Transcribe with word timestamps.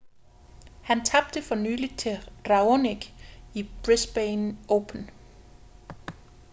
han 0.83 1.03
tabte 1.05 1.41
for 1.41 1.55
nylig 1.55 1.97
til 1.97 2.29
raonic 2.49 3.13
i 3.53 3.69
brisbane 3.83 4.57
open 4.69 5.09